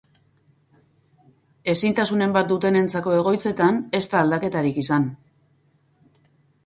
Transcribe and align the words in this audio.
Ezintasunen 1.73 2.33
bat 2.37 2.49
dutenentzako 2.53 3.13
egoitzetan 3.19 3.77
ez 3.99 4.03
da 4.15 4.19
aldaketarik 4.25 4.81
izan. 4.87 5.07